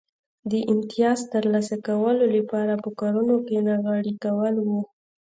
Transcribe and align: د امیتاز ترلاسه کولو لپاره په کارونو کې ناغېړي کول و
د 0.51 0.53
امیتاز 0.71 1.19
ترلاسه 1.33 1.75
کولو 1.87 2.25
لپاره 2.35 2.73
په 2.83 2.89
کارونو 2.99 3.35
کې 3.47 3.57
ناغېړي 3.67 4.13
کول 4.23 4.55
و 4.61 4.67